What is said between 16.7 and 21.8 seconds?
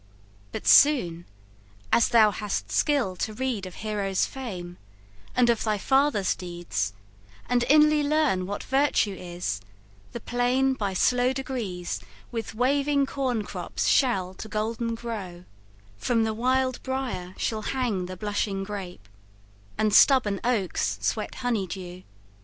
briar shall hang the blushing grape, And stubborn oaks sweat honey